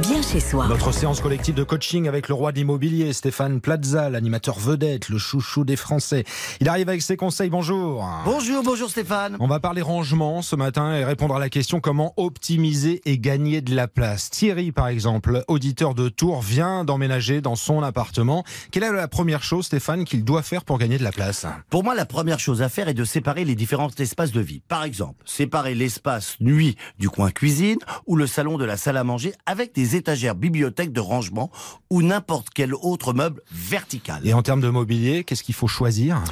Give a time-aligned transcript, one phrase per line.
[0.00, 0.66] bien chez soi.
[0.66, 5.18] Notre séance collective de coaching avec le roi de l'immobilier, Stéphane Plaza, l'animateur vedette, le
[5.18, 6.24] chouchou des Français.
[6.60, 7.50] Il arrive avec ses conseils.
[7.50, 8.08] Bonjour.
[8.24, 9.36] Bonjour, bonjour Stéphane.
[9.40, 13.60] On va parler rangement ce matin et répondre à la question comment optimiser et gagner
[13.60, 14.30] de la place?
[14.30, 18.44] Thierry, par exemple, auditeur de Tours, vient d'emménager dans son appartement.
[18.70, 21.46] Quelle est la première chose, Stéphane, qu'il doit faire pour gagner de la place?
[21.68, 24.62] Pour moi, la première chose à faire est de séparer les différents espaces de vie.
[24.66, 29.04] Par exemple, séparer l'espace nuit du coin cuisine ou le salon de la salle à
[29.04, 31.50] manger avec des étagères bibliothèques de rangement
[31.90, 34.26] ou n'importe quel autre meuble vertical.
[34.26, 36.22] Et en termes de mobilier, qu'est-ce qu'il faut choisir?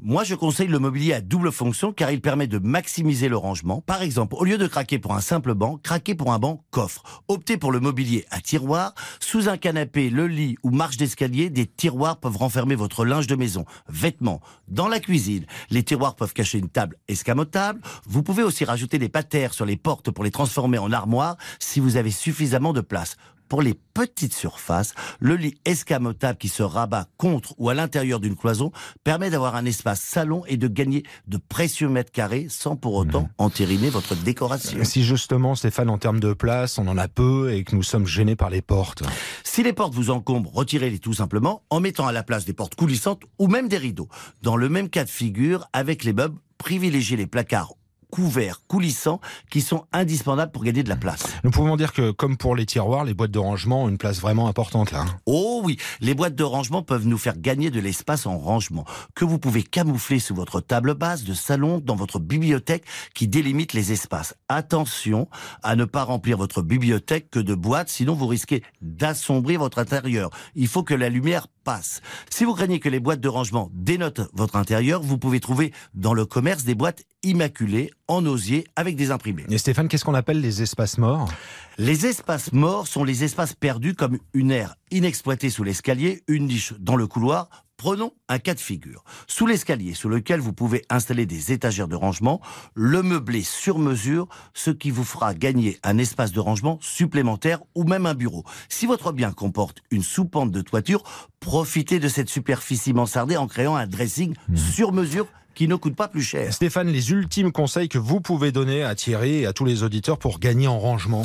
[0.00, 3.80] Moi, je conseille le mobilier à double fonction car il permet de maximiser le rangement.
[3.80, 7.02] Par exemple, au lieu de craquer pour un simple banc, craquez pour un banc coffre.
[7.26, 8.94] Optez pour le mobilier à tiroir.
[9.18, 13.34] Sous un canapé, le lit ou marche d'escalier, des tiroirs peuvent renfermer votre linge de
[13.34, 14.40] maison, vêtements.
[14.68, 17.80] Dans la cuisine, les tiroirs peuvent cacher une table escamotable.
[18.06, 21.80] Vous pouvez aussi rajouter des patères sur les portes pour les transformer en armoire si
[21.80, 23.16] vous avez suffisamment de place.
[23.48, 28.36] Pour les petites surfaces, le lit escamotable qui se rabat contre ou à l'intérieur d'une
[28.36, 28.72] cloison
[29.04, 33.28] permet d'avoir un espace salon et de gagner de précieux mètres carrés sans pour autant
[33.38, 34.78] entériner votre décoration.
[34.84, 38.06] Si justement, Stéphane, en termes de place, on en a peu et que nous sommes
[38.06, 39.02] gênés par les portes.
[39.44, 42.74] Si les portes vous encombrent, retirez-les tout simplement en mettant à la place des portes
[42.74, 44.08] coulissantes ou même des rideaux.
[44.42, 47.77] Dans le même cas de figure, avec les meubles, privilégiez les placards
[48.10, 49.20] couverts, coulissants,
[49.50, 51.24] qui sont indispensables pour gagner de la place.
[51.44, 54.20] Nous pouvons dire que, comme pour les tiroirs, les boîtes de rangement ont une place
[54.20, 55.00] vraiment importante là.
[55.00, 55.16] hein.
[55.26, 58.84] Oh oui, les boîtes de rangement peuvent nous faire gagner de l'espace en rangement,
[59.14, 62.84] que vous pouvez camoufler sous votre table basse de salon, dans votre bibliothèque,
[63.14, 64.34] qui délimite les espaces.
[64.48, 65.28] Attention
[65.62, 70.30] à ne pas remplir votre bibliothèque que de boîtes, sinon vous risquez d'assombrir votre intérieur.
[70.54, 72.00] Il faut que la lumière passe.
[72.30, 76.14] Si vous craignez que les boîtes de rangement dénotent votre intérieur, vous pouvez trouver dans
[76.14, 79.44] le commerce des boîtes immaculées, en osier, avec des imprimés.
[79.50, 81.30] Et Stéphane, qu'est-ce qu'on appelle les espaces morts?
[81.76, 86.72] Les espaces morts sont les espaces perdus comme une aire inexploitée sous l'escalier, une niche
[86.78, 87.66] dans le couloir.
[87.78, 89.04] Prenons un cas de figure.
[89.28, 92.40] Sous l'escalier, sous lequel vous pouvez installer des étagères de rangement,
[92.74, 97.84] le meublé sur mesure, ce qui vous fera gagner un espace de rangement supplémentaire ou
[97.84, 98.42] même un bureau.
[98.68, 101.04] Si votre bien comporte une soupente de toiture,
[101.38, 106.08] profitez de cette superficie mansardée en créant un dressing sur mesure qui ne coûte pas
[106.08, 106.52] plus cher.
[106.52, 110.18] Stéphane, les ultimes conseils que vous pouvez donner à Thierry et à tous les auditeurs
[110.18, 111.24] pour gagner en rangement?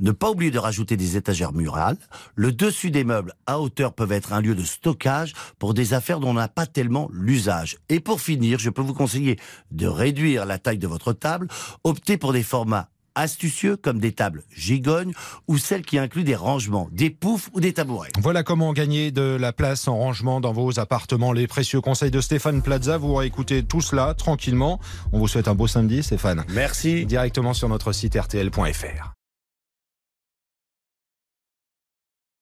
[0.00, 1.98] Ne pas oublier de rajouter des étagères murales.
[2.34, 6.20] Le dessus des meubles à hauteur peuvent être un lieu de stockage pour des affaires
[6.20, 7.78] dont on n'a pas tellement l'usage.
[7.88, 9.38] Et pour finir, je peux vous conseiller
[9.70, 11.48] de réduire la taille de votre table.
[11.84, 15.12] Optez pour des formats astucieux comme des tables gigognes
[15.48, 18.10] ou celles qui incluent des rangements, des poufs ou des tabourets.
[18.18, 21.32] Voilà comment gagner de la place en rangement dans vos appartements.
[21.32, 22.98] Les précieux conseils de Stéphane Plaza.
[22.98, 24.80] Vous réécoutez tout cela tranquillement.
[25.12, 26.44] On vous souhaite un beau samedi, Stéphane.
[26.48, 27.06] Merci.
[27.06, 29.14] Directement sur notre site rtl.fr.